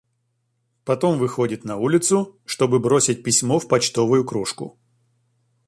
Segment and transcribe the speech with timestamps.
[0.83, 4.79] Потом выходит на улицу, чтобы бросить письмо в почтовую кружку.